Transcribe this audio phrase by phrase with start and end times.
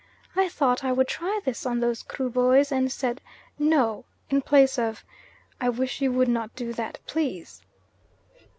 [0.35, 3.21] I thought I would try this on those Kruboys and said
[3.59, 5.05] "NO" in place of
[5.59, 7.61] "I wish you would not do that, please."